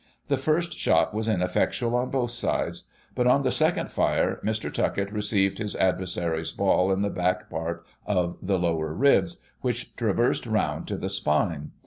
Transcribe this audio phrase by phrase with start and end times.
[0.29, 4.73] The first shot was ineffectual, on both sides; but, on the second fire, Mr.
[4.73, 10.47] Tuckett received his adversary's ball in the back peirt of the lower ribs, which traversed
[10.47, 11.73] round to the spine.